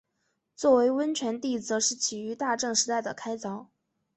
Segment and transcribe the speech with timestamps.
[0.55, 3.67] 作为温泉地则是起于大正时代的开凿。